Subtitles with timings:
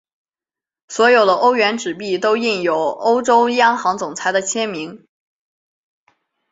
[0.87, 5.05] 所有的欧元纸币都印有欧洲央行总裁的签名。